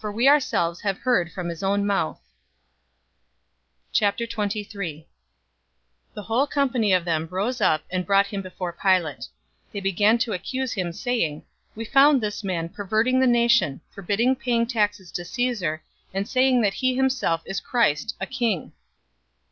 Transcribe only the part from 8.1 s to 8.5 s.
him